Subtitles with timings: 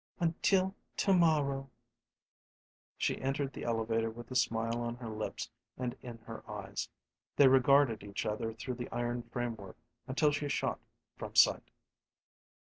[0.19, 1.69] "Until to morrow."
[2.97, 6.89] She entered the elevator with a smile on her lips and in her eyes.
[7.35, 9.77] They regarded each other through the iron framework
[10.07, 10.79] until she shot
[11.17, 11.69] from sight.